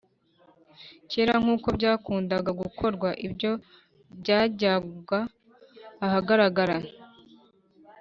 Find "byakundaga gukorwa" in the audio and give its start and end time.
1.77-3.09